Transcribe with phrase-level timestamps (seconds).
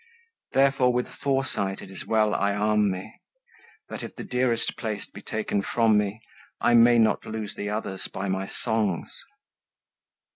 [0.53, 3.21] Therefore with foresight it is well I arm me,
[3.89, 6.21] That, if the dearest place be taken from me,
[6.59, 9.11] I may not lose the others by my songs.